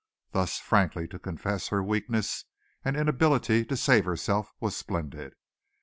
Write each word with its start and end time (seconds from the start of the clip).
Thus 0.31 0.57
frankly 0.57 1.07
to 1.09 1.19
confess 1.19 1.67
her 1.67 1.83
weakness 1.83 2.45
and 2.83 2.97
inability 2.97 3.63
to 3.65 3.77
save 3.77 4.05
herself 4.05 4.51
was 4.59 4.75
splendid. 4.75 5.35